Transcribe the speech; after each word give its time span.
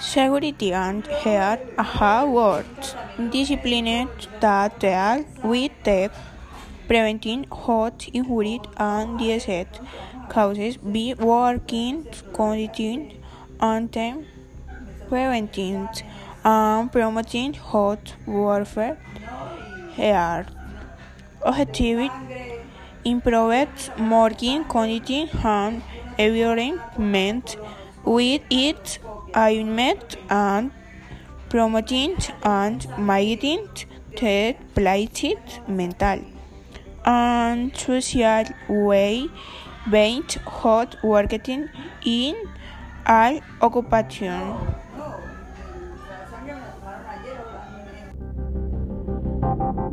Security 0.00 0.72
and 0.72 1.04
health 1.06 1.60
have 1.76 2.28
worked 2.28 2.94
disciplines 3.30 4.28
that 4.40 4.78
deal 4.78 5.24
with 5.42 5.72
the 5.82 6.10
preventing 6.86 7.44
health 7.50 8.08
injuries 8.12 8.60
and 8.76 9.18
disease 9.18 9.66
causes 10.28 10.76
by 10.76 11.14
working 11.18 12.06
conditions 12.32 13.14
and 13.60 13.92
preventing 15.08 15.88
and 16.44 16.92
promoting 16.92 17.54
health 17.54 18.14
welfare. 18.24 18.96
Health 19.96 20.46
objectives 21.42 22.14
improved 23.04 23.90
working 23.98 24.64
conditions 24.64 25.30
and 25.42 25.82
environment 26.18 27.56
with 28.04 28.42
its 28.48 29.00
I 29.34 29.62
met 29.62 30.16
and 30.30 30.70
promoting 31.48 32.16
and 32.42 32.86
maintaining 32.98 33.68
third-placed 34.16 35.68
mental 35.68 36.24
and 37.04 37.76
social 37.76 38.44
way 38.68 39.28
being 39.90 40.24
hot 40.46 40.96
working 41.02 41.68
in 42.04 42.36
all 43.06 43.40
occupation. 43.62 44.56
Oh. 49.50 49.87